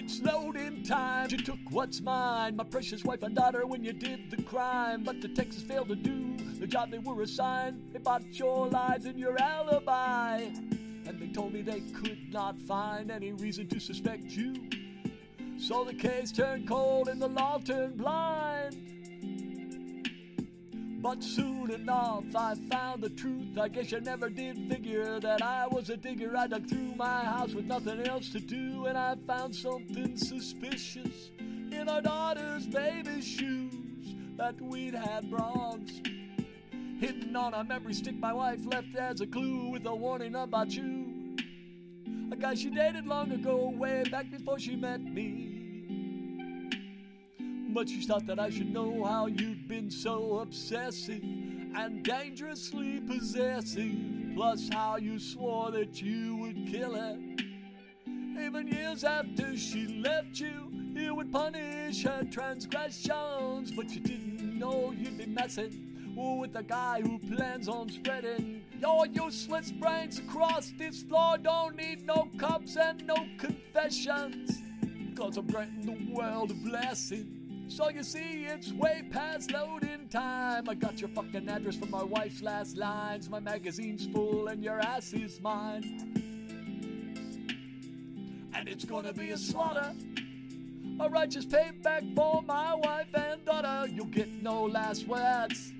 [0.00, 1.26] It's in time.
[1.28, 5.02] You took what's mine, my precious wife and daughter, when you did the crime.
[5.02, 7.82] But the Texas failed to do the job they were assigned.
[7.92, 10.36] They bought your lies and your alibi.
[11.04, 14.54] And they told me they could not find any reason to suspect you.
[15.58, 18.76] So the case turned cold and the law turned blind.
[21.00, 23.56] But soon enough, I found the truth.
[23.56, 26.36] I guess you never did figure that I was a digger.
[26.36, 31.30] I dug through my house with nothing else to do, and I found something suspicious
[31.38, 36.02] in our daughter's baby shoes that we'd had bronze.
[36.98, 40.72] Hidden on a memory stick my wife left as a clue with a warning about
[40.72, 41.36] you.
[42.32, 45.57] A guy she dated long ago, way back before she met me.
[47.78, 53.94] But she thought that I should know how you'd been so obsessive and dangerously possessive.
[54.34, 57.16] Plus, how you swore that you would kill her.
[58.08, 63.70] Even years after she left you, you would punish her transgressions.
[63.70, 69.06] But you didn't know you'd be messing with a guy who plans on spreading your
[69.06, 71.38] useless brains across this floor.
[71.38, 74.62] Don't need no cups and no confessions.
[75.14, 77.37] Cause I'm granting the world a blessing.
[77.68, 80.68] So you see, it's way past loading time.
[80.68, 83.28] I got your fucking address from my wife's last lines.
[83.28, 85.84] My magazine's full and your ass is mine.
[88.54, 89.94] And it's gonna be a slaughter.
[90.98, 93.86] A righteous payback for my wife and daughter.
[93.92, 95.72] You'll get no last words.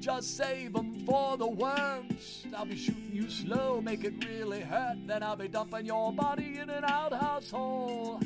[0.00, 2.46] Just save 'em for the worms.
[2.56, 5.06] I'll be shooting you slow, make it really hurt.
[5.06, 8.20] Then I'll be dumping your body in an outhouse hole.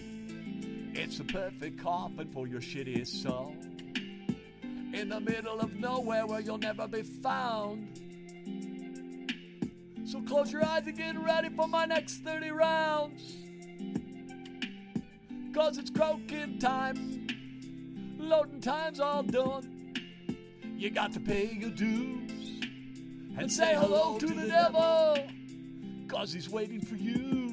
[0.94, 3.56] It's a perfect coffin for your shittiest soul.
[4.92, 7.98] In the middle of nowhere where you'll never be found.
[10.04, 13.36] So close your eyes and get ready for my next 30 rounds.
[15.54, 17.26] Cause it's croaking time.
[18.18, 19.94] Loading time's all done.
[20.76, 22.30] You got to pay your dues.
[23.38, 25.16] And say hello to the devil.
[26.06, 27.51] Cause he's waiting for you.